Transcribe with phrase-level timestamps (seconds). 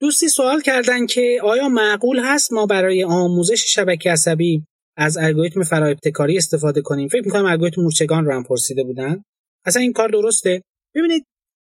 [0.00, 4.64] دوستی سوال کردن که آیا معقول هست ما برای آموزش شبکه عصبی
[4.96, 9.22] از الگوریتم فراابتکاری استفاده کنیم؟ فکر می‌کنم الگوریتم مورچگان رو هم پرسیده بودن.
[9.66, 10.62] اصلا این کار درسته.
[10.94, 11.24] ببینید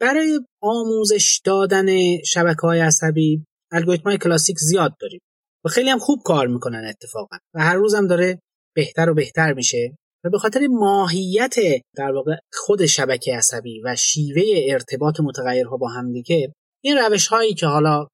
[0.00, 1.86] برای آموزش دادن
[2.22, 5.20] شبکه های عصبی الگوریتم های کلاسیک زیاد داریم
[5.64, 8.38] و خیلی هم خوب کار می‌کنن اتفاقا و هر روزم داره
[8.74, 11.54] بهتر و بهتر میشه و به خاطر ماهیت
[11.96, 16.52] در واقع خود شبکه عصبی و شیوه ارتباط متغیرها با همدیگه
[16.84, 18.06] این روش هایی که حالا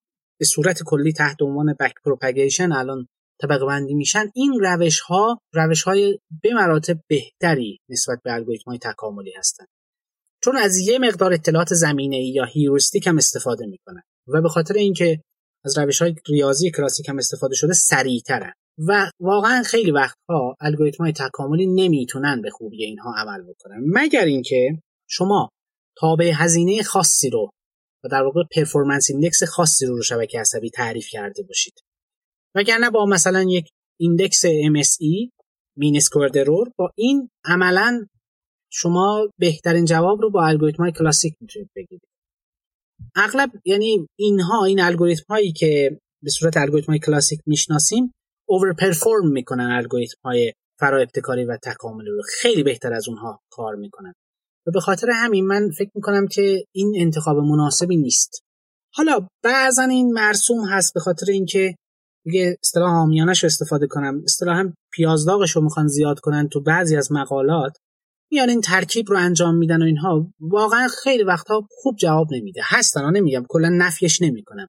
[0.42, 3.06] به صورت کلی تحت عنوان back propagation الان
[3.42, 8.78] طبقه بندی میشن این روش ها روش های به مراتب بهتری نسبت به الگوریتم های
[8.78, 9.68] تکاملی هستند
[10.44, 14.74] چون از یه مقدار اطلاعات زمینه ای یا heuristic هم استفاده می‌کنن و به خاطر
[14.74, 15.20] اینکه
[15.64, 18.52] از روش های ریاضی کلاسیک هم استفاده شده سریعترن.
[18.88, 23.80] و واقعا خیلی وقتها الگوریتم های تکاملی نمی‌تونن به خوبی اینها عمل بکنن.
[23.86, 25.48] مگر اینکه شما
[25.98, 27.50] تابع هزینه خاصی رو
[28.04, 31.74] و در واقع performance index خاصی رو رو شبکه عصبی تعریف کرده باشید.
[32.54, 33.68] وگرنه با مثلا یک
[34.00, 35.30] index MSE
[35.76, 38.06] mean squared error با این عملا
[38.72, 42.08] شما بهترین جواب رو با الگوریتم های کلاسیک می‌تونید بگیرید.
[43.16, 48.12] اغلب یعنی اینها این الگوریتم هایی که به صورت الگوریتم های کلاسیک می‌شناسیم
[48.48, 52.22] over perform می‌کنن الگوریتم های فرا ابتکاری و تکاملی رو.
[52.40, 54.12] خیلی بهتر از اونها کار می‌کنن.
[54.66, 58.42] و به خاطر همین من فکر می‌کنم که این انتخاب مناسبی نیست.
[58.94, 61.74] حالا بعضا این مرسوم هست به خاطر اینکه
[62.24, 64.22] دیگه اصطلاح آمیانش رو استفاده کنم.
[64.24, 67.76] اصطلاح هم پیازداغش رو می‌خوان زیاد کنن تو بعضی از مقالات.
[68.30, 70.32] میان این ترکیب رو انجام میدن و اینها.
[70.40, 72.60] واقعا خیلی وقتها خوب جواب نمیده.
[72.64, 74.66] هستن نمیگم کلا نفیش نمی‌کنم.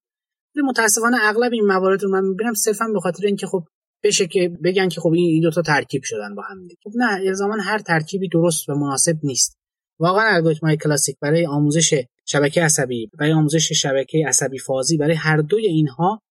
[0.56, 3.64] ولی متاسفانه اغلب این موارد رو من می‌بینم صرفا به خاطر اینکه خب
[4.04, 6.76] بشه که بگن که خب این دو تا ترکیب شدن با هم دیگه.
[6.84, 9.58] خب نه الزاما هر ترکیبی درست و مناسب نیست.
[10.04, 15.38] واقعا الگوریتم های کلاسیک برای آموزش شبکه عصبی برای آموزش شبکه عصبی فازی برای هر
[15.38, 16.22] دوی اینها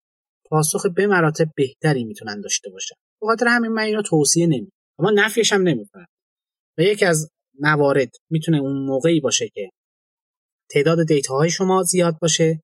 [0.44, 2.94] پاسخ به مراتب بهتری می‌تونن داشته باشن.
[3.20, 6.06] به خاطر همین من اینو توصیه نمی اما نفیش هم نمی‌کنم
[6.78, 7.30] و یکی از
[7.60, 9.70] موارد می‌تونه اون موقعی باشه که
[10.70, 12.60] تعداد دیتا های شما زیاد باشه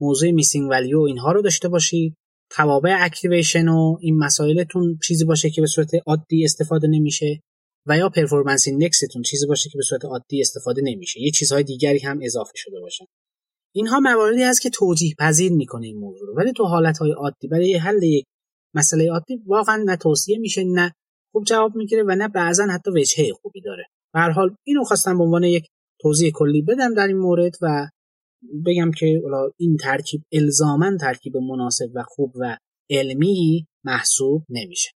[0.00, 2.14] موضوع missing value اینها رو داشته باشید
[2.50, 7.40] توابع activation و این مسائلتون چیزی باشه که به صورت عادی استفاده نمیشه.
[7.86, 11.20] و یا performance index تون چیزی باشه که به صورت عادی استفاده نمیشه.
[11.20, 13.06] یه چیزهای دیگری هم اضافه شده باشه.
[13.74, 16.34] اینها مواردی هست که توجیه پذیر می‌کنه این موضوع رو.
[16.36, 18.26] ولی تو حالتهای عادی برای حل یک
[18.74, 20.92] مسئله عادی واقعا نه توصیه میشه نه
[21.32, 23.84] خوب جواب می‌گیره و نه بعضا حتی وجهه خوبی داره.
[24.14, 25.66] به هر حال اینو خواستم به عنوان یک
[26.00, 27.88] توضیح کلی بدم در این مورد و
[28.66, 29.22] بگم که
[29.56, 32.56] این ترکیب الزاما ترکیب مناسب و خوب و
[32.90, 34.90] علمی محسوب نمیشه.